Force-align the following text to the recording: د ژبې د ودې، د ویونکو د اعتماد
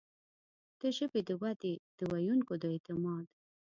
د 0.79 0.81
ژبې 0.97 1.21
د 1.29 1.31
ودې، 1.41 1.75
د 1.97 1.99
ویونکو 2.11 2.53
د 2.61 2.63
اعتماد 2.73 3.25